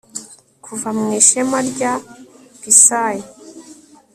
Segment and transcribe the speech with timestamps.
[0.65, 1.91] Kuva mu ishema rya
[2.59, 3.03] Pisæ